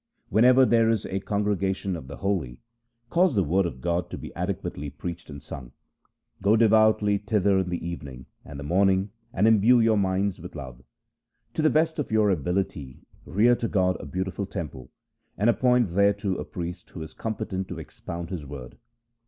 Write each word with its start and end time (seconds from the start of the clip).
When 0.29 0.43
ever 0.45 0.65
there 0.65 0.89
is 0.89 1.05
a 1.05 1.19
congregation 1.19 1.95
of 1.95 2.07
the 2.07 2.17
holy, 2.17 2.59
cause 3.11 3.35
the 3.35 3.43
word 3.43 3.67
of 3.67 3.81
God 3.81 4.09
to 4.09 4.17
be 4.17 4.33
adequately 4.33 4.89
preached 4.89 5.29
and 5.29 5.39
sung. 5.39 5.73
Go 6.41 6.55
devoutly 6.57 7.19
thither 7.19 7.59
in 7.59 7.69
the 7.69 7.87
evening 7.87 8.25
and 8.43 8.59
the 8.59 8.63
morning, 8.63 9.11
and 9.31 9.47
imbue 9.47 9.79
your 9.79 9.97
minds 9.99 10.39
with 10.39 10.55
love. 10.55 10.81
To 11.53 11.61
the 11.61 11.69
best 11.69 11.99
of 11.99 12.11
your 12.11 12.31
ability 12.31 13.01
rear 13.25 13.55
to 13.57 13.67
God 13.67 13.95
a 13.99 14.07
beautiful 14.07 14.47
temple, 14.47 14.89
and 15.37 15.51
appoint 15.51 15.89
thereto 15.89 16.33
a 16.37 16.45
priest 16.45 16.89
who 16.89 17.03
is 17.03 17.13
competent 17.13 17.67
to 17.67 17.79
ex 17.79 17.99
pound 17.99 18.31
His 18.31 18.43
word. 18.43 18.79